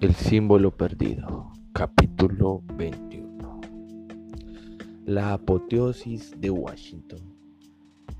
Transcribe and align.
El 0.00 0.14
símbolo 0.14 0.74
perdido, 0.74 1.52
capítulo 1.74 2.62
21. 2.78 3.60
La 5.04 5.34
apoteosis 5.34 6.40
de 6.40 6.48
Washington. 6.48 7.20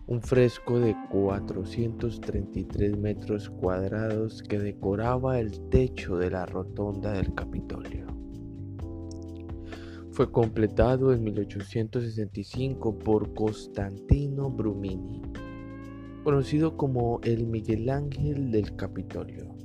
Un 0.06 0.21
fresco 0.21 0.79
de 0.79 0.95
433 1.11 2.98
metros 2.98 3.48
cuadrados 3.48 4.43
que 4.43 4.58
decoraba 4.58 5.40
el 5.40 5.58
techo 5.71 6.19
de 6.19 6.30
la 6.30 6.44
rotonda 6.44 7.12
del 7.12 7.33
Capitolio. 7.35 8.08
Fue 10.10 10.31
completado 10.31 11.15
en 11.15 11.24
1865 11.24 12.99
por 12.99 13.33
Costantino 13.33 14.51
Brumini, 14.51 15.22
conocido 16.24 16.77
como 16.77 17.20
el 17.24 17.47
Miguel 17.47 17.88
Ángel 17.88 18.51
del 18.51 18.77
Capitolio 18.77 19.56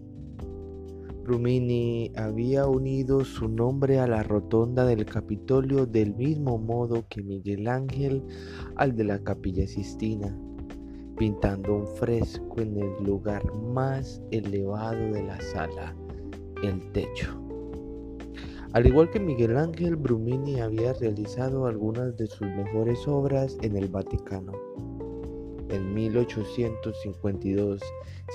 Rumini 1.25 2.11
había 2.15 2.67
unido 2.67 3.25
su 3.25 3.47
nombre 3.47 3.97
a 3.97 4.05
la 4.05 4.21
rotonda 4.21 4.85
del 4.85 5.05
Capitolio 5.05 5.87
del 5.87 6.13
mismo 6.13 6.59
modo 6.59 7.07
que 7.09 7.23
Miguel 7.23 7.67
Ángel 7.67 8.23
al 8.75 8.95
de 8.95 9.05
la 9.05 9.17
Capilla 9.23 9.65
Sistina, 9.65 10.37
pintando 11.17 11.77
un 11.77 11.87
fresco 11.87 12.61
en 12.61 12.77
el 12.77 13.03
lugar 13.03 13.43
más 13.55 14.21
elevado 14.29 14.99
de 15.13 15.23
la 15.23 15.41
sala, 15.41 15.95
el 16.61 16.91
techo. 16.91 17.41
Al 18.73 18.85
igual 18.85 19.09
que 19.09 19.19
Miguel 19.19 19.57
Ángel, 19.57 19.95
Brumini 19.95 20.59
había 20.59 20.93
realizado 20.93 21.65
algunas 21.65 22.15
de 22.17 22.27
sus 22.27 22.47
mejores 22.49 23.07
obras 23.07 23.57
en 23.63 23.77
el 23.77 23.87
Vaticano. 23.87 24.64
En 25.69 25.93
1852, 25.93 27.81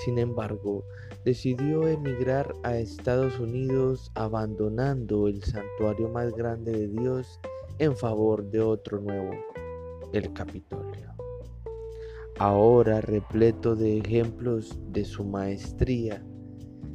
sin 0.03 0.17
embargo, 0.17 0.83
decidió 1.23 1.87
emigrar 1.87 2.53
a 2.63 2.77
Estados 2.77 3.39
Unidos 3.39 4.11
abandonando 4.15 5.27
el 5.27 5.43
santuario 5.43 6.09
más 6.09 6.33
grande 6.33 6.71
de 6.71 6.87
Dios 6.87 7.39
en 7.79 7.95
favor 7.95 8.43
de 8.49 8.61
otro 8.61 8.99
nuevo, 8.99 9.31
el 10.13 10.33
Capitolio. 10.33 11.11
Ahora 12.37 13.01
repleto 13.01 13.75
de 13.75 13.99
ejemplos 13.99 14.79
de 14.89 15.05
su 15.05 15.23
maestría, 15.23 16.23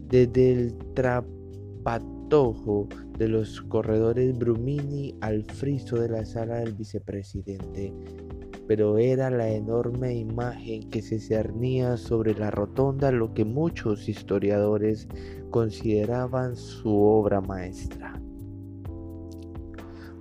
desde 0.09 0.53
el 0.53 0.77
trapatojo 0.95 2.89
de 3.17 3.29
los 3.29 3.61
corredores 3.63 4.37
Brumini 4.37 5.15
al 5.21 5.45
friso 5.45 5.97
de 5.97 6.09
la 6.09 6.25
sala 6.25 6.57
del 6.57 6.75
vicepresidente, 6.75 7.93
pero 8.67 8.99
era 8.99 9.31
la 9.31 9.49
enorme 9.49 10.15
imagen 10.15 10.89
que 10.91 11.03
se 11.03 11.19
cernía 11.19 11.97
sobre 11.97 12.35
la 12.35 12.51
rotonda 12.51 13.13
lo 13.13 13.33
que 13.35 13.45
muchos 13.45 14.09
historiadores 14.09 15.09
consideraban 15.51 16.57
su 16.57 16.91
obra 16.91 17.41
maestra. 17.41 18.21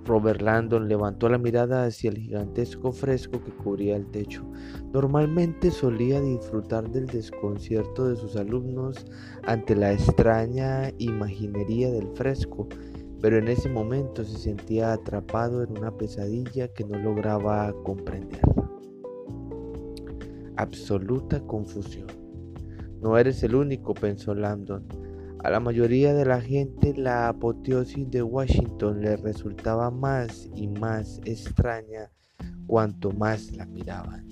Robert 0.06 0.40
Landon 0.40 0.88
levantó 0.88 1.28
la 1.28 1.38
mirada 1.38 1.84
hacia 1.84 2.10
el 2.10 2.18
gigantesco 2.18 2.92
fresco 2.92 3.42
que 3.42 3.50
cubría 3.50 3.96
el 3.96 4.06
techo. 4.06 4.44
Normalmente 4.92 5.70
solía 5.72 6.20
disfrutar 6.20 6.88
del 6.90 7.06
desconcierto 7.06 8.08
de 8.08 8.16
sus 8.16 8.36
alumnos 8.36 9.04
ante 9.44 9.74
la 9.74 9.92
extraña 9.92 10.92
imaginería 10.98 11.90
del 11.90 12.08
fresco, 12.14 12.68
pero 13.20 13.38
en 13.38 13.48
ese 13.48 13.68
momento 13.68 14.24
se 14.24 14.38
sentía 14.38 14.92
atrapado 14.92 15.62
en 15.62 15.76
una 15.78 15.90
pesadilla 15.90 16.68
que 16.68 16.84
no 16.84 16.98
lograba 16.98 17.72
comprender. 17.82 18.40
Absoluta 20.56 21.40
confusión. 21.40 22.06
No 23.00 23.18
eres 23.18 23.42
el 23.42 23.54
único, 23.54 23.94
pensó 23.94 24.34
Landon. 24.34 24.86
A 25.44 25.50
la 25.50 25.60
mayoría 25.60 26.14
de 26.14 26.24
la 26.24 26.40
gente 26.40 26.94
la 26.96 27.28
apoteosis 27.28 28.10
de 28.10 28.22
Washington 28.22 29.00
le 29.00 29.16
resultaba 29.16 29.90
más 29.90 30.48
y 30.54 30.66
más 30.66 31.20
extraña 31.24 32.10
cuanto 32.66 33.12
más 33.12 33.52
la 33.52 33.66
miraban. 33.66 34.26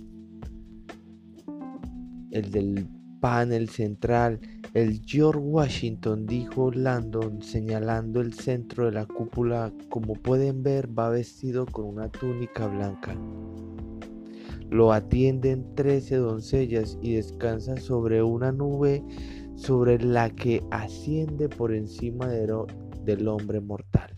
El 2.30 2.50
del 2.50 2.88
panel 3.20 3.68
central 3.68 4.40
el 4.74 5.00
George 5.06 5.38
Washington, 5.38 6.26
dijo 6.26 6.72
Landon, 6.72 7.40
señalando 7.40 8.20
el 8.20 8.34
centro 8.34 8.86
de 8.86 8.92
la 8.92 9.06
cúpula, 9.06 9.72
como 9.88 10.14
pueden 10.14 10.64
ver, 10.64 10.88
va 10.98 11.10
vestido 11.10 11.64
con 11.64 11.84
una 11.84 12.08
túnica 12.08 12.66
blanca. 12.66 13.16
Lo 14.70 14.92
atienden 14.92 15.64
trece 15.76 16.16
doncellas 16.16 16.98
y 17.00 17.14
descansa 17.14 17.76
sobre 17.76 18.24
una 18.24 18.50
nube 18.50 19.04
sobre 19.54 20.00
la 20.00 20.30
que 20.30 20.60
asciende 20.72 21.48
por 21.48 21.72
encima 21.72 22.26
del 22.26 23.28
hombre 23.28 23.60
mortal. 23.60 24.10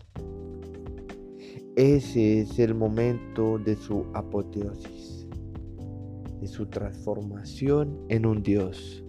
Ese 1.75 2.39
es 2.39 2.57
el 2.57 2.73
momento 2.73 3.59
de 3.59 3.75
su 3.75 4.07
apoteosis, 4.15 5.27
de 6.41 6.47
su 6.47 6.65
transformación 6.65 7.99
en 8.09 8.25
un 8.25 8.41
dios. 8.41 9.03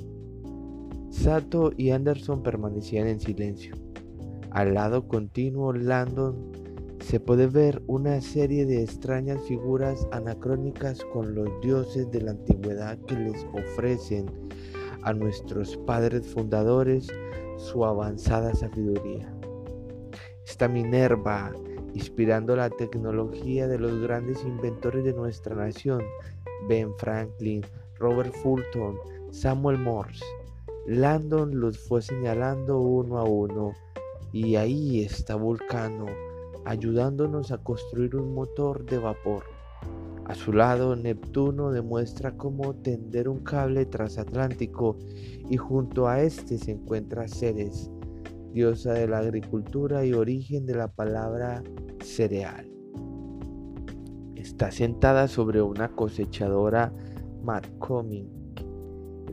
Sato 1.19 1.73
y 1.77 1.91
Anderson 1.91 2.45
permanecían 2.45 3.09
en 3.09 3.19
silencio. 3.19 3.75
Al 4.53 4.75
lado 4.75 5.09
continuo 5.09 5.73
Landon 5.73 6.53
se 7.01 7.19
puede 7.19 7.49
ver 7.49 7.83
una 7.89 8.21
serie 8.21 8.65
de 8.65 8.85
extrañas 8.85 9.43
figuras 9.43 10.07
anacrónicas 10.13 11.05
con 11.13 11.35
los 11.35 11.49
dioses 11.61 12.09
de 12.13 12.23
la 12.23 12.31
antigüedad 12.31 12.97
que 13.07 13.17
les 13.17 13.45
ofrecen 13.53 14.31
a 15.03 15.13
nuestros 15.13 15.77
padres 15.79 16.25
fundadores 16.29 17.09
su 17.57 17.85
avanzada 17.85 18.55
sabiduría. 18.55 19.29
Esta 20.47 20.69
Minerva, 20.69 21.53
inspirando 21.95 22.55
la 22.55 22.71
tecnología 22.71 23.67
de 23.67 23.81
los 23.81 24.01
grandes 24.01 24.45
inventores 24.45 25.05
de 25.05 25.15
nuestra 25.15 25.57
nación, 25.57 26.01
Ben 26.69 26.95
Franklin, 26.97 27.63
Robert 27.99 28.33
Fulton, 28.41 28.97
Samuel 29.33 29.79
Morse, 29.79 30.25
Landon 30.87 31.61
los 31.61 31.79
fue 31.79 32.03
señalando 32.03 32.81
uno 32.81 33.19
a 33.19 33.25
uno 33.25 33.73
y 34.33 34.57
ahí 34.57 35.01
está 35.01 35.35
Vulcano 35.37 36.07
ayudándonos 36.65 37.51
a 37.51 37.59
construir 37.59 38.17
un 38.17 38.35
motor 38.35 38.85
de 38.85 38.99
vapor. 38.99 39.45
A 40.27 40.35
su 40.35 40.53
lado 40.53 40.95
Neptuno 40.97 41.71
demuestra 41.71 42.37
cómo 42.37 42.75
tender 42.75 43.29
un 43.29 43.41
cable 43.41 43.87
transatlántico 43.87 44.99
y 45.49 45.57
junto 45.57 46.07
a 46.07 46.21
este 46.21 46.59
se 46.59 46.73
encuentra 46.73 47.27
Ceres, 47.27 47.91
diosa 48.53 48.93
de 48.93 49.09
la 49.09 49.19
agricultura 49.19 50.05
y 50.05 50.13
origen 50.13 50.67
de 50.67 50.75
la 50.75 50.89
palabra 50.89 51.63
cereal. 52.05 52.69
Está 54.35 54.71
sentada 54.71 55.29
sobre 55.29 55.63
una 55.63 55.89
cosechadora 55.89 56.93
Marcoming 57.43 58.38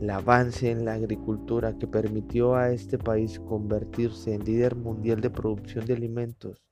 el 0.00 0.10
avance 0.10 0.70
en 0.70 0.84
la 0.84 0.94
agricultura 0.94 1.76
que 1.78 1.86
permitió 1.86 2.54
a 2.54 2.70
este 2.70 2.98
país 2.98 3.40
convertirse 3.40 4.34
en 4.34 4.44
líder 4.44 4.76
mundial 4.76 5.20
de 5.20 5.30
producción 5.30 5.86
de 5.86 5.94
alimentos. 5.94 6.62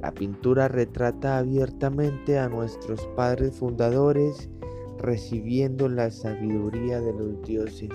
La 0.00 0.12
pintura 0.12 0.68
retrata 0.68 1.38
abiertamente 1.38 2.38
a 2.38 2.48
nuestros 2.48 3.06
padres 3.16 3.56
fundadores 3.56 4.50
recibiendo 4.98 5.88
la 5.88 6.10
sabiduría 6.10 7.00
de 7.00 7.12
los 7.12 7.42
dioses 7.42 7.90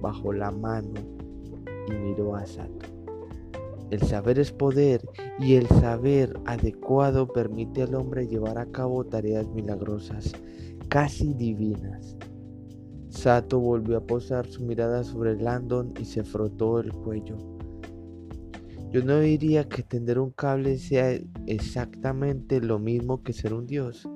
bajo 0.00 0.32
la 0.32 0.50
mano 0.50 0.94
y 1.88 1.92
miró 1.92 2.34
a 2.34 2.46
Sato. 2.46 2.86
El 3.90 4.02
saber 4.02 4.40
es 4.40 4.50
poder 4.50 5.08
y 5.38 5.54
el 5.54 5.68
saber 5.68 6.36
adecuado 6.44 7.28
permite 7.28 7.82
al 7.82 7.94
hombre 7.94 8.26
llevar 8.26 8.58
a 8.58 8.66
cabo 8.66 9.04
tareas 9.04 9.46
milagrosas, 9.50 10.32
casi 10.88 11.32
divinas. 11.34 12.16
Sato 13.16 13.58
volvió 13.58 13.96
a 13.96 14.06
posar 14.06 14.46
su 14.46 14.62
mirada 14.62 15.02
sobre 15.02 15.40
Landon 15.40 15.94
y 15.98 16.04
se 16.04 16.22
frotó 16.22 16.80
el 16.80 16.92
cuello. 16.92 17.38
Yo 18.90 19.02
no 19.02 19.18
diría 19.20 19.68
que 19.68 19.82
tender 19.82 20.18
un 20.18 20.30
cable 20.30 20.78
sea 20.78 21.18
exactamente 21.46 22.60
lo 22.60 22.78
mismo 22.78 23.22
que 23.22 23.32
ser 23.32 23.54
un 23.54 23.66
dios. 23.66 24.06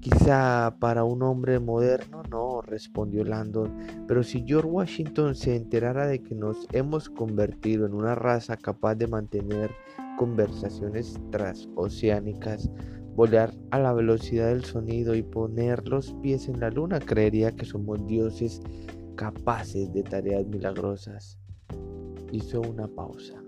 Quizá 0.00 0.76
para 0.78 1.04
un 1.04 1.22
hombre 1.22 1.58
moderno 1.58 2.22
no, 2.30 2.60
respondió 2.60 3.24
Landon, 3.24 4.04
pero 4.06 4.22
si 4.22 4.44
George 4.46 4.68
Washington 4.68 5.34
se 5.34 5.56
enterara 5.56 6.06
de 6.06 6.22
que 6.22 6.34
nos 6.34 6.68
hemos 6.72 7.08
convertido 7.08 7.86
en 7.86 7.94
una 7.94 8.14
raza 8.14 8.56
capaz 8.56 8.94
de 8.96 9.08
mantener 9.08 9.70
conversaciones 10.16 11.18
transoceánicas, 11.30 12.70
volar 13.16 13.52
a 13.70 13.78
la 13.78 13.94
velocidad 13.94 14.48
del 14.48 14.64
sonido 14.64 15.14
y 15.14 15.22
poner 15.22 15.88
los 15.88 16.12
pies 16.22 16.48
en 16.48 16.60
la 16.60 16.68
luna, 16.70 17.00
creería 17.00 17.50
que 17.50 17.64
somos 17.64 18.06
dioses 18.06 18.60
capaces 19.16 19.90
de 19.94 20.02
tareas 20.02 20.46
milagrosas. 20.46 21.38
Hizo 22.30 22.60
una 22.60 22.86
pausa. 22.86 23.42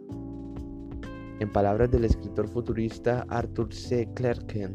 En 1.41 1.53
palabras 1.53 1.91
del 1.91 2.07
escritor 2.07 2.49
futurista 2.49 3.27
Arthur 3.29 3.73
C. 3.73 4.09
Clarke, 4.15 4.75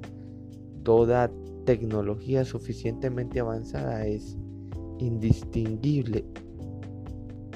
toda 0.83 1.31
tecnología 1.65 2.45
suficientemente 2.45 3.39
avanzada 3.39 4.05
es 4.05 4.37
indistinguible 4.99 6.23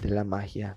de 0.01 0.09
la 0.09 0.23
magia. 0.23 0.75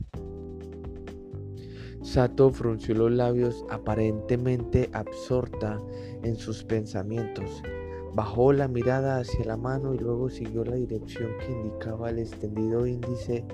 Sato 2.10 2.50
frunció 2.50 2.96
los 2.96 3.12
labios 3.12 3.64
aparentemente 3.70 4.90
absorta 4.92 5.80
en 6.24 6.34
sus 6.34 6.64
pensamientos. 6.64 7.62
Bajó 8.14 8.52
la 8.52 8.66
mirada 8.66 9.18
hacia 9.20 9.44
la 9.44 9.56
mano 9.56 9.94
y 9.94 9.98
luego 9.98 10.28
siguió 10.28 10.64
la 10.64 10.74
dirección 10.74 11.30
que 11.38 11.52
indicaba 11.52 12.10
el 12.10 12.18
extendido 12.18 12.84
índice 12.84 13.44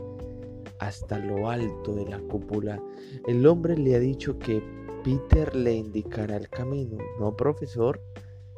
hasta 0.79 1.19
lo 1.19 1.50
alto 1.50 1.94
de 1.94 2.06
la 2.06 2.19
cúpula. 2.19 2.82
El 3.26 3.47
hombre 3.47 3.76
le 3.76 3.94
ha 3.94 3.99
dicho 3.99 4.38
que 4.38 4.62
Peter 5.05 5.55
le 5.55 5.75
indicará 5.75 6.38
el 6.38 6.49
camino, 6.49 6.97
¿no, 7.20 7.37
profesor? 7.37 8.00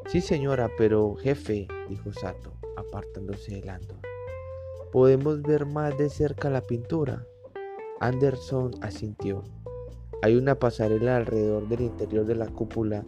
Sí, 0.06 0.20
señora, 0.20 0.70
pero 0.78 1.16
jefe, 1.16 1.66
dijo 1.88 2.12
Sato, 2.12 2.52
apartándose 2.76 3.56
de 3.56 3.62
Landon. 3.62 4.00
¿Podemos 4.92 5.42
ver 5.42 5.66
más 5.66 5.98
de 5.98 6.08
cerca 6.08 6.50
la 6.50 6.60
pintura? 6.60 7.26
Anderson 7.98 8.70
asintió. 8.80 9.42
Hay 10.22 10.36
una 10.36 10.58
pasarela 10.58 11.16
alrededor 11.16 11.68
del 11.68 11.82
interior 11.82 12.26
de 12.26 12.34
la 12.34 12.46
cúpula 12.46 13.04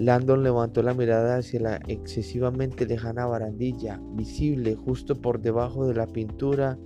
Landon 0.00 0.42
levantó 0.42 0.82
la 0.82 0.94
mirada 0.94 1.36
hacia 1.36 1.60
la 1.60 1.76
excesivamente 1.86 2.86
lejana 2.86 3.26
barandilla, 3.26 4.00
visible 4.14 4.74
justo 4.74 5.14
por 5.20 5.42
debajo 5.42 5.86
de 5.86 5.92
la 5.92 6.06
pintura, 6.06 6.78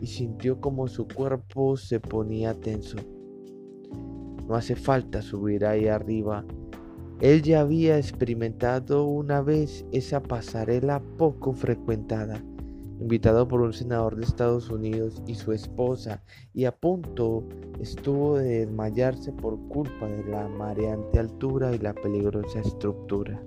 y 0.00 0.06
sintió 0.06 0.60
como 0.60 0.86
su 0.86 1.08
cuerpo 1.08 1.76
se 1.76 1.98
ponía 1.98 2.54
tenso. 2.54 2.98
No 4.46 4.54
hace 4.54 4.76
falta 4.76 5.20
subir 5.20 5.66
ahí 5.66 5.88
arriba. 5.88 6.44
Él 7.20 7.42
ya 7.42 7.62
había 7.62 7.98
experimentado 7.98 9.04
una 9.04 9.42
vez 9.42 9.84
esa 9.90 10.22
pasarela 10.22 11.02
poco 11.18 11.52
frecuentada 11.52 12.40
invitado 13.00 13.48
por 13.48 13.62
un 13.62 13.72
senador 13.72 14.16
de 14.16 14.24
Estados 14.24 14.68
Unidos 14.68 15.22
y 15.26 15.34
su 15.34 15.52
esposa, 15.52 16.22
y 16.52 16.66
a 16.66 16.72
punto 16.72 17.44
estuvo 17.80 18.36
de 18.36 18.66
desmayarse 18.66 19.32
por 19.32 19.58
culpa 19.68 20.06
de 20.06 20.24
la 20.24 20.48
mareante 20.48 21.18
altura 21.18 21.74
y 21.74 21.78
la 21.78 21.94
peligrosa 21.94 22.60
estructura. 22.60 23.42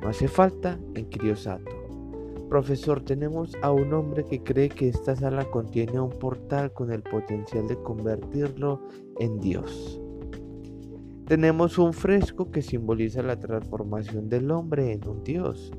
¿No 0.00 0.08
hace 0.08 0.28
falta? 0.28 0.78
inquirió 0.96 1.36
Sato. 1.36 1.76
Profesor, 2.48 3.02
tenemos 3.02 3.52
a 3.60 3.70
un 3.70 3.92
hombre 3.92 4.24
que 4.24 4.42
cree 4.42 4.70
que 4.70 4.88
esta 4.88 5.14
sala 5.14 5.44
contiene 5.50 6.00
un 6.00 6.10
portal 6.10 6.72
con 6.72 6.90
el 6.90 7.02
potencial 7.02 7.68
de 7.68 7.76
convertirlo 7.82 8.80
en 9.18 9.38
Dios. 9.38 10.00
Tenemos 11.26 11.76
un 11.76 11.92
fresco 11.92 12.50
que 12.50 12.62
simboliza 12.62 13.22
la 13.22 13.38
transformación 13.38 14.30
del 14.30 14.50
hombre 14.50 14.92
en 14.92 15.06
un 15.06 15.22
Dios 15.22 15.70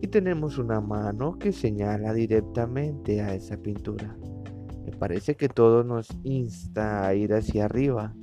y 0.00 0.08
tenemos 0.08 0.58
una 0.58 0.80
mano 0.80 1.38
que 1.38 1.52
señala 1.52 2.12
directamente 2.12 3.22
a 3.22 3.34
esa 3.34 3.56
pintura. 3.56 4.16
Me 4.84 4.92
parece 4.92 5.34
que 5.34 5.48
todo 5.48 5.82
nos 5.82 6.08
insta 6.22 7.06
a 7.06 7.14
ir 7.14 7.34
hacia 7.34 7.64
arriba. 7.64 8.14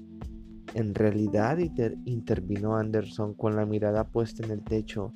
En 0.73 0.95
realidad, 0.95 1.57
intervino 2.05 2.77
Anderson 2.77 3.33
con 3.33 3.55
la 3.55 3.65
mirada 3.65 4.05
puesta 4.05 4.45
en 4.45 4.51
el 4.51 4.63
techo. 4.63 5.13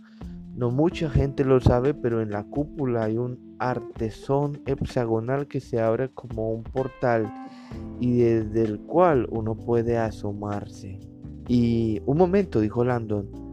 No 0.55 0.71
mucha 0.71 1.09
gente 1.09 1.45
lo 1.45 1.59
sabe, 1.61 1.93
pero 1.93 2.21
en 2.21 2.31
la 2.31 2.43
cúpula 2.43 3.05
hay 3.05 3.17
un 3.17 3.55
artesón 3.59 4.61
hexagonal 4.65 5.47
que 5.47 5.59
se 5.59 5.79
abre 5.79 6.09
como 6.09 6.51
un 6.51 6.63
portal 6.63 7.31
y 7.99 8.17
desde 8.17 8.63
el 8.63 8.79
cual 8.79 9.27
uno 9.29 9.55
puede 9.55 9.97
asomarse. 9.97 10.99
Y 11.47 12.01
un 12.05 12.17
momento, 12.17 12.59
dijo 12.59 12.83
Landon. 12.83 13.46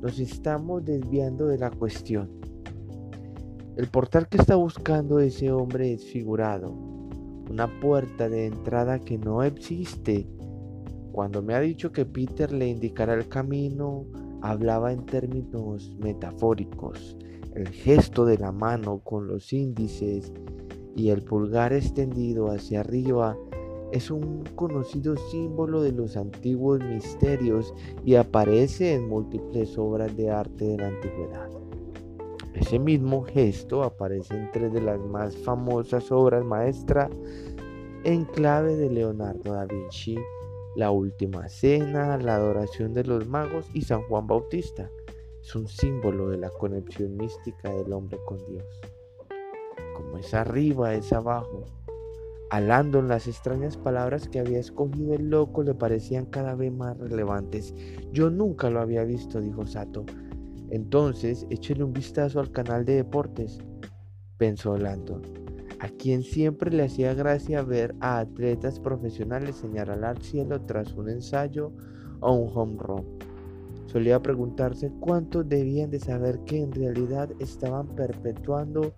Nos 0.00 0.20
estamos 0.20 0.84
desviando 0.84 1.46
de 1.46 1.58
la 1.58 1.70
cuestión. 1.72 2.30
El 3.76 3.88
portal 3.88 4.28
que 4.28 4.38
está 4.38 4.54
buscando 4.54 5.18
ese 5.18 5.50
hombre 5.50 5.92
es 5.92 6.04
figurado, 6.04 6.72
una 7.50 7.66
puerta 7.80 8.28
de 8.28 8.46
entrada 8.46 9.00
que 9.00 9.18
no 9.18 9.42
existe. 9.42 10.28
Cuando 11.10 11.42
me 11.42 11.54
ha 11.54 11.60
dicho 11.60 11.90
que 11.90 12.04
Peter 12.04 12.52
le 12.52 12.68
indicará 12.68 13.14
el 13.14 13.28
camino, 13.28 14.06
hablaba 14.40 14.92
en 14.92 15.04
términos 15.04 15.96
metafóricos. 15.98 17.16
El 17.56 17.68
gesto 17.68 18.24
de 18.24 18.38
la 18.38 18.52
mano 18.52 19.00
con 19.00 19.26
los 19.26 19.52
índices 19.52 20.32
y 20.94 21.10
el 21.10 21.22
pulgar 21.22 21.72
extendido 21.72 22.52
hacia 22.52 22.80
arriba 22.80 23.36
es 23.92 24.10
un 24.10 24.44
conocido 24.54 25.16
símbolo 25.16 25.82
de 25.82 25.92
los 25.92 26.16
antiguos 26.16 26.80
misterios 26.80 27.74
y 28.04 28.16
aparece 28.16 28.94
en 28.94 29.08
múltiples 29.08 29.78
obras 29.78 30.14
de 30.16 30.30
arte 30.30 30.64
de 30.64 30.76
la 30.76 30.88
antigüedad. 30.88 31.48
Ese 32.54 32.78
mismo 32.78 33.24
gesto 33.24 33.82
aparece 33.82 34.34
en 34.34 34.50
tres 34.52 34.72
de 34.72 34.82
las 34.82 35.00
más 35.00 35.36
famosas 35.36 36.10
obras 36.10 36.44
maestras 36.44 37.10
en 38.04 38.24
clave 38.24 38.76
de 38.76 38.90
Leonardo 38.90 39.52
da 39.52 39.64
Vinci, 39.64 40.16
La 40.76 40.90
Última 40.90 41.48
Cena, 41.48 42.16
La 42.18 42.36
Adoración 42.36 42.94
de 42.94 43.04
los 43.04 43.26
Magos 43.26 43.66
y 43.74 43.82
San 43.82 44.02
Juan 44.02 44.26
Bautista. 44.26 44.90
Es 45.40 45.54
un 45.54 45.66
símbolo 45.66 46.30
de 46.30 46.38
la 46.38 46.50
conexión 46.50 47.16
mística 47.16 47.70
del 47.70 47.92
hombre 47.92 48.18
con 48.24 48.38
Dios. 48.46 48.64
Como 49.94 50.18
es 50.18 50.32
arriba, 50.34 50.94
es 50.94 51.12
abajo, 51.12 51.64
a 52.50 52.60
Landon 52.60 53.08
las 53.08 53.26
extrañas 53.26 53.76
palabras 53.76 54.28
que 54.28 54.40
había 54.40 54.58
escogido 54.58 55.14
el 55.14 55.28
loco 55.28 55.62
le 55.62 55.74
parecían 55.74 56.26
cada 56.26 56.54
vez 56.54 56.72
más 56.72 56.96
relevantes. 56.98 57.74
Yo 58.12 58.30
nunca 58.30 58.70
lo 58.70 58.80
había 58.80 59.04
visto, 59.04 59.40
dijo 59.40 59.66
Sato. 59.66 60.06
Entonces, 60.70 61.46
échele 61.50 61.84
un 61.84 61.92
vistazo 61.92 62.40
al 62.40 62.50
canal 62.50 62.84
de 62.84 62.96
deportes, 62.96 63.58
pensó 64.36 64.76
Landon, 64.76 65.22
a 65.80 65.88
quien 65.88 66.22
siempre 66.22 66.70
le 66.70 66.84
hacía 66.84 67.14
gracia 67.14 67.62
ver 67.62 67.94
a 68.00 68.18
atletas 68.18 68.80
profesionales 68.80 69.56
señalar 69.56 70.04
al 70.04 70.22
cielo 70.22 70.60
tras 70.62 70.92
un 70.94 71.10
ensayo 71.10 71.72
o 72.20 72.32
un 72.32 72.50
home 72.54 72.76
run. 72.78 73.18
Solía 73.86 74.20
preguntarse 74.20 74.92
cuántos 75.00 75.48
debían 75.48 75.90
de 75.90 76.00
saber 76.00 76.40
que 76.40 76.62
en 76.62 76.72
realidad 76.72 77.30
estaban 77.38 77.88
perpetuando 77.88 78.94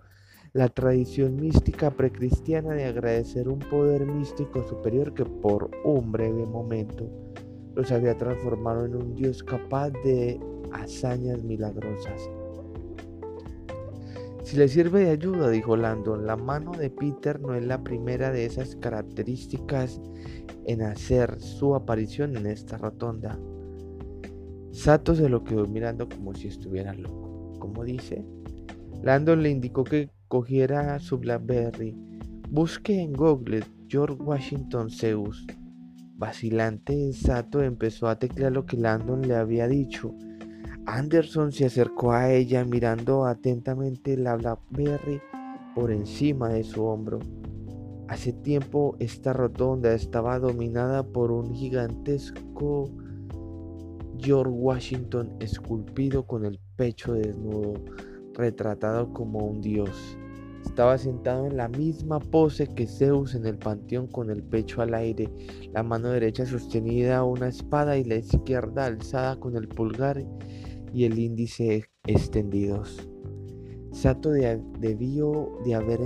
la 0.53 0.67
tradición 0.67 1.37
mística 1.37 1.91
precristiana 1.91 2.73
de 2.73 2.85
agradecer 2.85 3.47
un 3.47 3.59
poder 3.59 4.05
místico 4.05 4.67
superior 4.67 5.13
que 5.13 5.23
por 5.23 5.71
un 5.85 6.11
breve 6.11 6.45
momento 6.45 7.09
los 7.73 7.89
había 7.91 8.17
transformado 8.17 8.85
en 8.85 8.95
un 8.95 9.15
Dios 9.15 9.43
capaz 9.43 9.91
de 10.03 10.39
hazañas 10.73 11.41
milagrosas. 11.43 12.29
Si 14.43 14.57
le 14.57 14.67
sirve 14.67 15.05
de 15.05 15.11
ayuda, 15.11 15.49
dijo 15.49 15.77
Landon, 15.77 16.25
la 16.25 16.35
mano 16.35 16.71
de 16.71 16.89
Peter 16.89 17.39
no 17.39 17.55
es 17.55 17.65
la 17.65 17.81
primera 17.81 18.31
de 18.31 18.45
esas 18.45 18.75
características 18.75 20.01
en 20.65 20.81
hacer 20.81 21.39
su 21.39 21.75
aparición 21.75 22.35
en 22.35 22.47
esta 22.47 22.77
rotonda. 22.77 23.39
Sato 24.71 25.15
se 25.15 25.29
lo 25.29 25.45
quedó 25.45 25.65
mirando 25.67 26.09
como 26.09 26.33
si 26.33 26.49
estuviera 26.49 26.93
loco. 26.93 27.53
¿Cómo 27.59 27.85
dice? 27.85 28.25
Landon 29.01 29.43
le 29.43 29.49
indicó 29.49 29.85
que 29.85 30.09
cogiera 30.31 30.97
su 30.99 31.17
Blackberry. 31.17 31.93
Busque 32.49 33.01
en 33.01 33.11
Google 33.11 33.65
George 33.89 34.15
Washington 34.23 34.89
Zeus. 34.89 35.45
Vacilante, 36.15 37.11
Sato 37.11 37.61
empezó 37.61 38.07
a 38.07 38.17
teclear 38.17 38.53
lo 38.53 38.65
que 38.65 38.77
Landon 38.77 39.27
le 39.27 39.35
había 39.35 39.67
dicho. 39.67 40.15
Anderson 40.85 41.51
se 41.51 41.65
acercó 41.65 42.13
a 42.13 42.31
ella 42.31 42.63
mirando 42.63 43.25
atentamente 43.25 44.15
la 44.15 44.37
Blackberry 44.37 45.19
por 45.75 45.91
encima 45.91 46.47
de 46.47 46.63
su 46.63 46.85
hombro. 46.85 47.19
Hace 48.07 48.31
tiempo 48.31 48.95
esta 48.99 49.33
rotonda 49.33 49.93
estaba 49.93 50.39
dominada 50.39 51.03
por 51.03 51.33
un 51.33 51.53
gigantesco 51.53 52.89
George 54.17 54.53
Washington 54.53 55.35
esculpido 55.41 56.25
con 56.25 56.45
el 56.45 56.57
pecho 56.77 57.15
desnudo, 57.15 57.73
retratado 58.33 59.11
como 59.11 59.39
un 59.39 59.59
dios. 59.59 60.17
Estaba 60.65 60.97
sentado 60.97 61.47
en 61.47 61.57
la 61.57 61.67
misma 61.67 62.19
pose 62.19 62.67
que 62.67 62.87
Zeus 62.87 63.35
en 63.35 63.45
el 63.45 63.57
panteón 63.57 64.07
con 64.07 64.29
el 64.29 64.43
pecho 64.43 64.81
al 64.81 64.93
aire, 64.93 65.29
la 65.73 65.83
mano 65.83 66.09
derecha 66.09 66.45
sostenida 66.45 67.23
una 67.23 67.49
espada 67.49 67.97
y 67.97 68.03
la 68.03 68.15
izquierda 68.15 68.85
alzada 68.85 69.39
con 69.39 69.57
el 69.57 69.67
pulgar 69.67 70.23
y 70.93 71.05
el 71.05 71.19
índice 71.19 71.85
extendidos. 72.05 73.07
Sato 73.91 74.31
debió 74.31 75.51
de 75.65 75.75
haber 75.75 75.99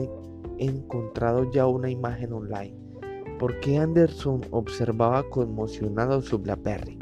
encontrado 0.57 1.49
ya 1.51 1.67
una 1.67 1.89
imagen 1.89 2.33
online, 2.33 2.75
porque 3.39 3.77
Anderson 3.77 4.41
observaba 4.51 5.29
conmocionado 5.29 6.21
su 6.21 6.39
Blackberry. 6.39 6.97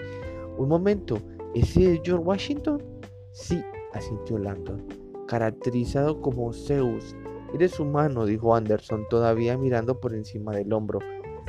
Un 0.58 0.70
momento, 0.70 1.18
¿ese 1.56 1.94
es 1.94 2.02
George 2.04 2.26
Washington? 2.26 2.84
Sí, 3.32 3.62
asintió 3.94 4.38
Landon, 4.38 4.86
caracterizado 5.28 6.22
como 6.22 6.52
Zeus 6.52 7.16
Eres 7.54 7.80
humano, 7.80 8.26
dijo 8.26 8.56
Anderson, 8.56 9.08
todavía 9.10 9.58
mirando 9.60 10.00
por 10.00 10.16
encima 10.16 10.54
del 10.54 10.74
hombro. 10.74 11.00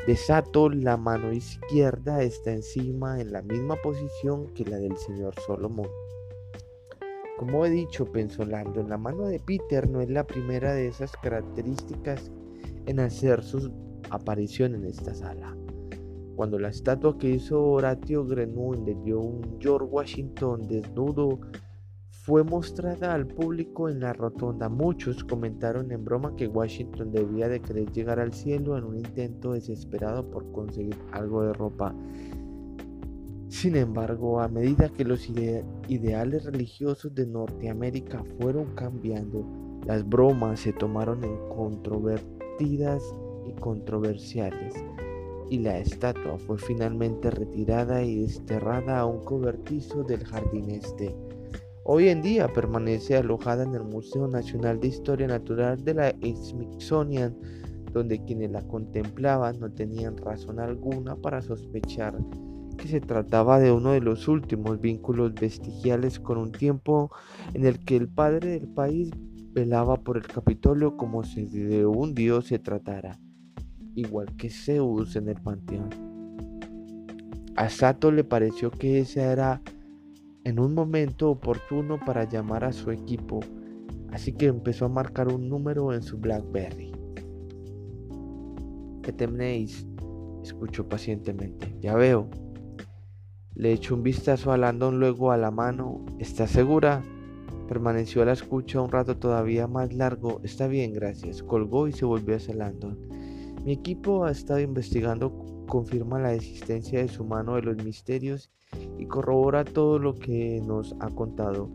De 0.07 0.17
Sato, 0.17 0.69
la 0.69 0.99
mano 0.99 1.33
izquierda 1.33 2.23
está 2.23 2.53
encima 2.53 3.23
en 3.23 3.33
la 3.33 3.41
misma 3.41 3.77
posición 3.77 4.53
que 4.53 4.67
la 4.67 4.77
del 4.77 4.99
señor 4.99 5.35
Solomon. 5.47 5.89
Como 7.39 7.65
he 7.65 7.71
dicho, 7.71 8.05
pensó 8.05 8.45
Lando, 8.45 8.83
la 8.83 8.99
mano 8.99 9.29
de 9.29 9.41
Peter 9.41 9.89
no 9.89 10.03
es 10.03 10.11
la 10.11 10.25
primera 10.25 10.75
de 10.75 10.89
esas 10.89 11.11
características 11.13 12.31
en 12.85 13.01
hacer 13.01 13.43
su 13.43 13.73
aparición 14.11 14.75
en 14.75 14.85
esta 14.85 15.15
sala. 15.15 15.57
Cuando 16.37 16.59
la 16.59 16.69
estatua 16.69 17.17
que 17.17 17.31
hizo 17.31 17.63
Horatio 17.63 18.27
Grenouille 18.27 18.85
le 18.85 18.95
dio 19.03 19.21
un 19.21 19.57
George 19.59 19.87
Washington 19.87 20.69
desnudo 20.69 21.41
fue 22.25 22.43
mostrada 22.43 23.13
al 23.13 23.27
público 23.27 23.91
en 23.91 24.01
la 24.01 24.15
rotonda. 24.15 24.71
Muchos 24.71 25.23
comentaron 25.25 25.93
en 25.93 26.07
broma 26.07 26.35
que 26.37 26.47
Washington 26.47 27.13
debía 27.13 27.51
de 27.51 27.61
querer 27.61 27.93
llegar 27.93 28.19
al 28.19 28.33
cielo 28.33 28.79
en 28.79 28.85
un 28.85 28.97
intento 28.97 29.53
desesperado 29.53 30.31
por 30.31 30.51
conseguir 30.51 30.97
algo 31.13 31.43
de 31.43 31.53
ropa. 31.53 31.95
Sin 33.49 33.77
embargo, 33.77 34.41
a 34.41 34.49
medida 34.49 34.89
que 34.89 35.05
los 35.05 35.29
ideales 35.87 36.47
religiosos 36.47 37.15
de 37.15 37.27
Norteamérica 37.27 38.25
fueron 38.41 38.75
cambiando, 38.75 39.45
las 39.85 40.09
bromas 40.09 40.61
se 40.61 40.73
tomaron 40.73 41.23
en 41.25 41.37
controvertidas 41.51 43.03
y 43.47 43.53
controversiales, 43.61 44.73
y 45.51 45.59
la 45.59 45.77
estatua 45.79 46.39
fue 46.39 46.57
finalmente 46.57 47.31
retirada 47.31 48.03
y 48.03 48.23
desterrada 48.23 49.01
a 49.01 49.05
un 49.05 49.23
cobertizo 49.25 50.05
del 50.05 50.25
jardín 50.25 50.71
este. 50.71 51.15
Hoy 51.87 52.09
en 52.09 52.23
día 52.23 52.51
permanece 52.51 53.15
alojada 53.15 53.63
en 53.63 53.75
el 53.75 53.85
Museo 53.85 54.27
Nacional 54.27 54.81
de 54.81 54.89
Historia 54.89 55.27
Natural 55.27 55.85
de 55.85 55.93
la 55.93 56.15
Smithsonian, 56.23 57.37
donde 57.93 58.25
quienes 58.25 58.53
la 58.53 58.63
contemplaban 58.63 59.61
no 59.61 59.71
tenían 59.71 60.17
razón 60.17 60.61
alguna 60.61 61.15
para 61.15 61.43
sospechar 61.43 62.17
que 62.79 62.89
se 62.89 63.03
trataba 63.03 63.61
de 63.61 63.71
uno 63.71 63.93
de 63.93 64.01
los 64.01 64.29
últimos 64.29 64.81
vínculos 64.81 65.35
vestigiales 65.35 66.19
con 66.19 66.39
un 66.39 66.53
tiempo 66.53 67.11
en 67.53 67.67
el 67.67 67.79
que 67.85 67.97
el 67.97 68.09
padre 68.09 68.59
del 68.59 68.69
país 68.69 69.11
velaba 69.53 69.99
por 69.99 70.17
el 70.17 70.27
Capitolio 70.27 70.97
como 70.97 71.23
si 71.23 71.45
de 71.45 71.85
un 71.85 72.15
dios 72.15 72.47
se 72.47 72.59
tratara, 72.59 73.21
igual 73.95 74.35
que 74.39 74.49
Zeus 74.49 75.17
en 75.17 75.29
el 75.29 75.37
panteón. 75.43 75.91
A 77.57 77.69
Sato 77.69 78.11
le 78.11 78.25
pareció 78.25 78.71
que 78.71 79.01
esa 79.01 79.31
era 79.31 79.61
en 80.45 80.61
un 80.61 80.75
momento 80.75 81.31
oportuno 81.31 81.99
para 81.99 82.29
llamar 82.29 82.65
a 82.65 82.73
su 82.73 82.91
equipo, 82.91 83.41
así 84.13 84.33
que 84.33 84.47
empezó 84.47 84.85
a 84.85 84.91
marcar 84.91 85.29
un 85.29 85.49
número 85.49 85.93
en 85.93 86.03
su 86.03 86.19
BlackBerry. 86.19 86.93
¿Qué? 89.03 89.67
Escuchó 90.43 90.89
pacientemente. 90.89 91.75
Ya 91.81 91.95
veo. 91.95 92.29
Le 93.55 93.73
echó 93.73 93.95
un 93.95 94.03
vistazo 94.03 94.53
a 94.53 94.59
Landon 94.59 94.99
luego 94.99 95.31
a 95.31 95.37
la 95.37 95.51
mano. 95.51 96.05
¿Estás 96.19 96.51
segura? 96.51 97.03
Permaneció 97.69 98.23
a 98.23 98.27
la 98.27 98.33
escucha 98.33 98.81
un 98.81 98.91
rato 98.91 99.17
todavía 99.17 99.67
más 99.67 99.95
largo. 99.95 100.41
Está 100.43 100.67
bien, 100.67 100.93
gracias. 100.93 101.43
Colgó 101.43 101.89
y 101.89 101.93
se 101.93 102.05
volvió 102.05 102.37
hacia 102.37 102.55
Landon. 102.55 102.99
Mi 103.65 103.73
equipo 103.73 104.25
ha 104.25 104.31
estado 104.31 104.61
investigando, 104.61 105.44
confirma 105.67 106.19
la 106.19 106.35
existencia 106.35 107.01
de 107.01 107.09
su 107.09 107.25
mano 107.25 107.57
de 107.57 107.63
los 107.63 107.83
misterios 107.85 108.51
y 108.99 109.07
corrobora 109.07 109.65
todo 109.65 109.99
lo 109.99 110.15
que 110.15 110.61
nos 110.65 110.95
ha 111.01 111.09
contado. 111.11 111.69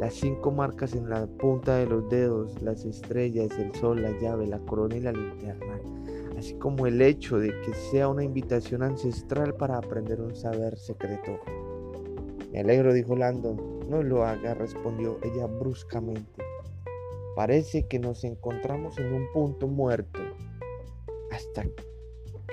Las 0.00 0.14
cinco 0.14 0.52
marcas 0.52 0.94
en 0.94 1.10
la 1.10 1.26
punta 1.26 1.76
de 1.76 1.86
los 1.86 2.08
dedos, 2.08 2.62
las 2.62 2.84
estrellas, 2.84 3.50
el 3.58 3.74
sol, 3.74 4.02
la 4.02 4.16
llave, 4.20 4.46
la 4.46 4.60
corona 4.60 4.96
y 4.96 5.00
la 5.00 5.12
linterna, 5.12 5.80
así 6.38 6.54
como 6.54 6.86
el 6.86 7.02
hecho 7.02 7.38
de 7.38 7.48
que 7.62 7.74
sea 7.90 8.08
una 8.08 8.22
invitación 8.22 8.82
ancestral 8.82 9.54
para 9.54 9.76
aprender 9.76 10.20
un 10.20 10.36
saber 10.36 10.78
secreto. 10.78 11.40
Me 12.52 12.60
alegro, 12.60 12.92
dijo 12.94 13.16
Landon. 13.16 13.78
No 13.88 14.02
lo 14.02 14.24
haga, 14.24 14.54
respondió 14.54 15.18
ella 15.22 15.46
bruscamente. 15.46 16.42
Parece 17.34 17.86
que 17.86 17.98
nos 17.98 18.24
encontramos 18.24 18.98
en 18.98 19.12
un 19.12 19.32
punto 19.32 19.66
muerto. 19.66 20.20
Hasta 21.30 21.64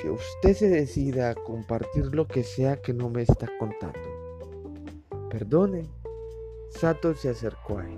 usted 0.09 0.53
se 0.53 0.69
decida 0.69 1.31
a 1.31 1.35
compartir 1.35 2.13
lo 2.13 2.27
que 2.27 2.43
sea 2.43 2.81
que 2.81 2.93
no 2.93 3.09
me 3.09 3.23
está 3.23 3.47
contando. 3.59 3.99
Perdone. 5.29 5.89
Sato 6.69 7.13
se 7.13 7.29
acercó 7.29 7.79
a 7.79 7.85
él. 7.85 7.97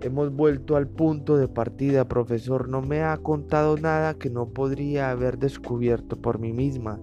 Hemos 0.00 0.34
vuelto 0.34 0.76
al 0.76 0.86
punto 0.86 1.36
de 1.36 1.48
partida, 1.48 2.06
profesor. 2.06 2.68
No 2.68 2.82
me 2.82 3.02
ha 3.02 3.16
contado 3.16 3.76
nada 3.78 4.14
que 4.14 4.28
no 4.28 4.48
podría 4.48 5.10
haber 5.10 5.38
descubierto 5.38 6.16
por 6.16 6.38
mí 6.38 6.52
misma 6.52 7.00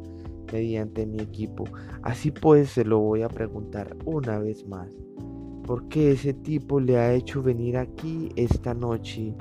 mediante 0.52 1.06
mi 1.06 1.20
equipo. 1.20 1.64
Así 2.04 2.32
pues, 2.32 2.70
se 2.70 2.86
lo 2.86 3.00
voy 3.00 3.24
a 3.24 3.30
preguntar 3.30 3.96
una 4.06 4.40
vez 4.40 4.68
más. 4.68 4.94
¿Por 5.66 5.88
qué 5.88 6.12
ese 6.12 6.34
tipo 6.34 6.80
le 6.80 6.98
ha 6.98 7.14
hecho 7.14 7.42
venir 7.42 7.78
aquí 7.78 8.30
esta 8.36 8.74
noche? 8.74 9.34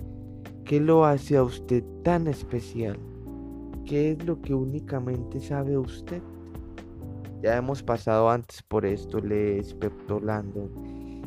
¿Qué 0.65 0.81
lo 0.81 1.05
hace 1.05 1.37
a 1.37 1.43
usted 1.43 1.83
tan 2.03 2.29
especial? 2.29 2.99
¿Qué 3.91 4.13
es 4.13 4.25
lo 4.25 4.41
que 4.41 4.55
únicamente 4.55 5.41
sabe 5.41 5.77
usted? 5.77 6.23
Ya 7.43 7.57
hemos 7.57 7.83
pasado 7.83 8.31
antes 8.31 8.63
por 8.63 8.87
esto, 8.87 9.19
le 9.19 9.59
espectó 9.59 10.21
Landon. 10.21 10.71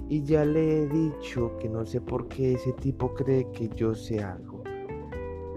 Y 0.07 0.23
ya 0.23 0.45
le 0.45 0.83
he 0.83 0.87
dicho 0.87 1.57
que 1.59 1.67
no 1.67 1.85
sé 1.85 1.99
por 1.99 2.29
qué 2.29 2.53
ese 2.53 2.71
tipo 2.71 3.13
cree 3.15 3.51
que 3.51 3.67
yo 3.75 3.93
sé 3.93 4.23
algo. 4.23 4.63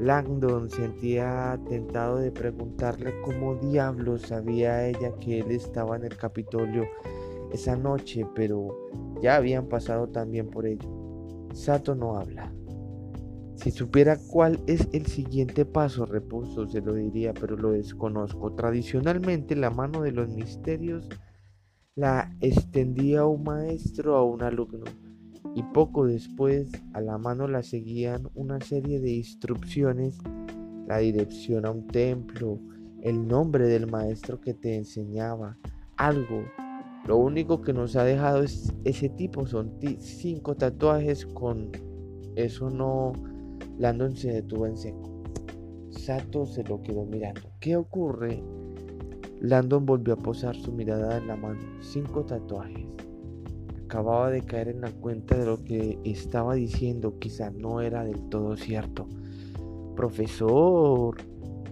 Langdon 0.01 0.69
sentía 0.69 1.57
tentado 1.69 2.17
de 2.17 2.33
preguntarle 2.33 3.15
cómo 3.21 3.55
diablos 3.55 4.23
sabía 4.23 4.89
ella 4.89 5.15
que 5.21 5.39
él 5.39 5.53
estaba 5.53 5.95
en 5.95 6.07
el 6.07 6.17
Capitolio 6.17 6.89
esa 7.53 7.77
noche, 7.77 8.27
pero 8.35 8.77
ya 9.23 9.37
habían 9.37 9.69
pasado 9.69 10.09
también 10.09 10.49
por 10.51 10.67
ello. 10.67 10.89
Sato 11.53 11.95
no 11.95 12.17
habla. 12.17 12.53
Si 13.67 13.73
supiera 13.73 14.17
cuál 14.17 14.61
es 14.69 14.87
el 14.93 15.07
siguiente 15.07 15.65
paso, 15.65 16.07
repuso, 16.07 16.69
se 16.69 16.81
lo 16.81 16.95
diría, 16.95 17.35
pero 17.35 17.57
lo 17.57 17.73
desconozco. 17.73 18.53
Tradicionalmente 18.53 19.57
la 19.57 19.71
mano 19.71 20.03
de 20.03 20.13
los 20.13 20.29
misterios 20.29 21.09
la 21.97 22.33
extendía 22.41 23.27
un 23.27 23.43
maestro 23.43 24.15
a 24.15 24.23
un 24.23 24.45
alumno 24.45 24.85
y 25.57 25.65
poco 25.65 26.07
después 26.07 26.71
a 26.93 27.01
la 27.01 27.19
mano 27.19 27.49
la 27.49 27.65
seguían 27.65 28.29
una 28.37 28.61
serie 28.61 29.01
de 29.01 29.15
instrucciones, 29.15 30.17
la 30.87 30.99
dirección 30.99 31.67
a 31.67 31.73
un 31.73 31.89
templo, 31.89 32.61
el 33.03 33.27
nombre 33.27 33.67
del 33.67 33.89
maestro 33.89 34.41
que 34.41 34.55
te 34.55 34.77
enseñaba, 34.77 35.59
algo. 35.97 36.45
Lo 37.05 37.17
único 37.17 37.63
que 37.63 37.73
nos 37.73 37.97
ha 37.97 38.05
dejado 38.05 38.45
es 38.45 38.73
ese 38.85 39.09
tipo, 39.09 39.45
son 39.45 39.73
cinco 39.99 40.55
tatuajes 40.55 41.27
con 41.27 41.73
eso 42.37 42.71
no 42.71 43.13
Landon 43.79 44.17
se 44.17 44.33
detuvo 44.33 44.67
en 44.67 44.77
seco. 44.77 45.23
Sato 45.91 46.47
se 46.47 46.63
lo 46.65 46.83
quedó 46.83 47.05
mirando. 47.05 47.51
¿Qué 47.61 47.77
ocurre? 47.77 48.43
Landon 49.41 49.85
volvió 49.85 50.15
a 50.15 50.19
posar 50.19 50.57
su 50.57 50.73
mirada 50.73 51.19
en 51.19 51.27
la 51.27 51.37
mano. 51.37 51.61
Cinco 51.81 52.25
tatuajes. 52.25 52.87
Acababa 53.85 54.31
de 54.31 54.43
caer 54.43 54.69
en 54.69 54.81
la 54.81 54.91
cuenta 54.91 55.37
de 55.37 55.47
lo 55.47 55.63
que 55.63 55.99
estaba 56.05 56.55
diciendo. 56.55 57.19
Quizá 57.19 57.51
no 57.51 57.81
era 57.81 58.05
del 58.05 58.29
todo 58.29 58.57
cierto. 58.57 59.07
Profesor, 59.95 61.17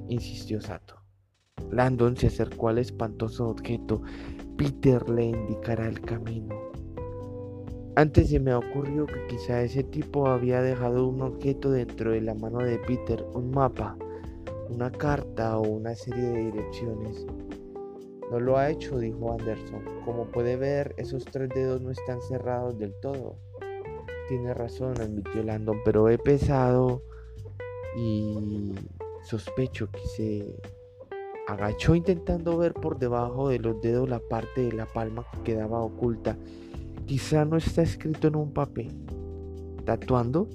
insistió 0.09 0.61
Sato. 0.61 0.97
Landon 1.71 2.17
se 2.17 2.29
acercó 2.29 2.69
al 2.69 2.79
espantoso 2.79 3.49
objeto. 3.49 4.03
Peter 4.57 5.09
le 5.09 5.25
indicará 5.27 5.89
el 5.89 6.01
camino. 6.01 6.64
Antes 7.97 8.31
se 8.31 8.41
me 8.41 8.53
ocurrió 8.53 9.07
que 9.07 9.25
quizá 9.29 9.63
ese 9.63 9.85
tipo 9.85 10.27
había 10.27 10.61
dejado 10.61 11.07
un 11.07 11.23
objeto 11.23 11.71
dentro 11.71 12.11
de 12.11 12.23
la 12.23 12.35
mano 12.35 12.59
de 12.59 12.77
Peter, 12.81 13.25
un 13.35 13.53
mapa, 13.53 13.97
una 14.69 14.91
carta 14.91 15.57
o 15.59 15.63
una 15.63 15.95
serie 15.95 16.25
de 16.25 16.45
direcciones. 16.47 17.25
No 18.33 18.41
lo 18.41 18.59
ha 18.59 18.69
hecho, 18.69 18.99
dijo 18.99 19.31
Anderson. 19.31 19.85
Como 20.05 20.25
puede 20.25 20.57
ver, 20.57 20.93
esos 20.97 21.25
tres 21.25 21.51
dedos 21.51 21.83
no 21.83 21.93
están 21.93 22.21
cerrados 22.23 22.77
del 22.81 22.93
todo. 23.01 23.37
Tiene 24.29 24.53
razón, 24.55 25.01
admitió 25.01 25.45
Landon, 25.45 25.81
pero 25.85 26.09
he 26.09 26.19
pesado 26.19 27.01
y 27.97 28.73
sospecho 29.23 29.89
que 29.93 30.05
se 30.17 30.61
agachó 31.47 31.95
intentando 31.95 32.59
ver 32.59 32.75
por 32.75 32.99
debajo 32.99 33.51
de 33.51 33.61
los 33.61 33.81
dedos 33.81 34.09
la 34.09 34.19
parte 34.19 34.63
de 34.63 34.73
la 34.73 34.87
palma 34.87 35.25
que 35.31 35.53
quedaba 35.53 35.81
oculta 35.81 36.37
Quizá 37.07 37.45
no 37.45 37.59
está 37.59 37.83
escrito 37.83 38.29
en 38.29 38.37
un 38.37 38.53
papel. 38.53 38.93
¿Tatuando? 39.85 40.49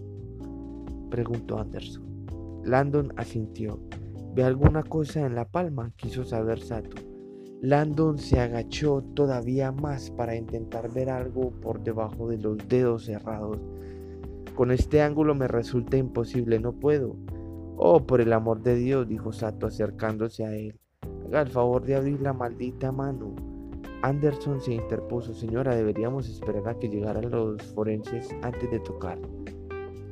Preguntó 1.11 1.59
Anderson. 1.59 2.03
Landon 2.63 3.13
asintió. 3.17 3.79
¿Ve 4.33 4.43
alguna 4.43 4.83
cosa 4.83 5.25
en 5.25 5.35
la 5.35 5.45
palma? 5.45 5.91
Quiso 5.95 6.23
saber 6.23 6.59
Sato. 6.59 6.97
Landon 7.61 8.17
se 8.17 8.39
agachó 8.39 9.03
todavía 9.13 9.71
más 9.71 10.11
para 10.11 10.35
intentar 10.35 10.91
ver 10.91 11.09
algo 11.09 11.51
por 11.51 11.83
debajo 11.83 12.27
de 12.29 12.37
los 12.37 12.57
dedos 12.67 13.05
cerrados. 13.05 13.59
Con 14.55 14.71
este 14.71 15.01
ángulo 15.01 15.35
me 15.35 15.47
resulta 15.47 15.97
imposible, 15.97 16.59
no 16.59 16.73
puedo. 16.73 17.15
Oh, 17.77 18.05
por 18.05 18.21
el 18.21 18.33
amor 18.33 18.61
de 18.61 18.75
Dios, 18.75 19.07
dijo 19.07 19.33
Sato 19.33 19.67
acercándose 19.67 20.45
a 20.45 20.55
él. 20.55 20.79
Haga 21.27 21.41
el 21.41 21.49
favor 21.49 21.83
de 21.85 21.95
abrir 21.95 22.21
la 22.21 22.33
maldita 22.33 22.91
mano. 22.91 23.35
Anderson 24.01 24.61
se 24.61 24.75
interpuso, 24.75 25.33
señora, 25.33 25.75
deberíamos 25.75 26.29
esperar 26.29 26.69
a 26.69 26.79
que 26.79 26.87
llegaran 26.87 27.29
los 27.29 27.61
forenses 27.73 28.29
antes 28.43 28.71
de 28.71 28.79
tocar. 28.79 29.19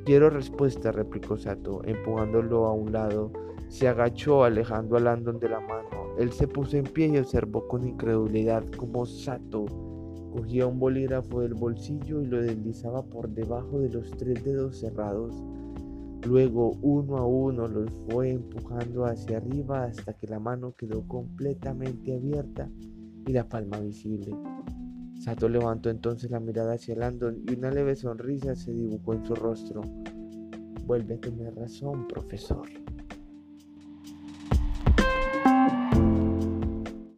Quiero 0.04 0.28
respuesta, 0.28 0.92
replicó 0.92 1.38
Sato, 1.38 1.82
empujándolo 1.84 2.66
a 2.66 2.72
un 2.72 2.92
lado 2.92 3.30
Se 3.68 3.88
agachó 3.88 4.44
alejando 4.44 4.96
a 4.96 5.00
Landon 5.00 5.38
de 5.38 5.48
la 5.48 5.60
mano. 5.60 6.14
Él 6.18 6.32
se 6.32 6.46
puso 6.46 6.76
en 6.76 6.84
pie 6.84 7.06
y 7.08 7.16
observó 7.16 7.66
con 7.66 7.86
incredulidad 7.86 8.62
cómo 8.76 9.06
Sato 9.06 9.64
cogía 10.36 10.66
un 10.66 10.78
bolígrafo 10.78 11.40
del 11.40 11.54
bolsillo 11.54 12.20
y 12.20 12.26
lo 12.26 12.42
deslizaba 12.42 13.02
por 13.02 13.30
debajo 13.30 13.80
de 13.80 13.88
los 13.88 14.10
tres 14.12 14.44
dedos 14.44 14.80
cerrados. 14.80 15.34
Luego, 16.26 16.72
uno 16.82 17.16
a 17.16 17.26
uno, 17.26 17.66
los 17.66 17.90
fue 18.10 18.32
empujando 18.32 19.06
hacia 19.06 19.38
arriba 19.38 19.84
hasta 19.84 20.12
que 20.12 20.26
la 20.26 20.38
mano 20.38 20.74
quedó 20.76 21.08
completamente 21.08 22.14
abierta 22.14 22.68
y 23.28 23.32
la 23.32 23.46
palma 23.46 23.78
visible. 23.78 24.34
Sato 25.20 25.48
levantó 25.48 25.90
entonces 25.90 26.30
la 26.30 26.40
mirada 26.40 26.74
hacia 26.74 26.96
Landon 26.96 27.42
y 27.46 27.54
una 27.54 27.70
leve 27.70 27.94
sonrisa 27.94 28.54
se 28.54 28.72
dibujó 28.72 29.12
en 29.12 29.24
su 29.26 29.34
rostro. 29.34 29.82
Vuelve 30.86 31.16
a 31.16 31.20
tener 31.20 31.54
razón, 31.54 32.08
profesor. 32.08 32.66